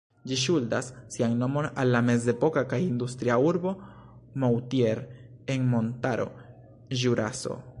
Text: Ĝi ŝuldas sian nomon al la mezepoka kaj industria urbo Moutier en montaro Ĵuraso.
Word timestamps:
Ĝi 0.29 0.35
ŝuldas 0.43 0.87
sian 1.15 1.35
nomon 1.41 1.67
al 1.83 1.91
la 1.95 2.01
mezepoka 2.07 2.63
kaj 2.71 2.79
industria 2.85 3.37
urbo 3.49 3.75
Moutier 4.45 5.03
en 5.57 5.69
montaro 5.75 6.27
Ĵuraso. 7.03 7.61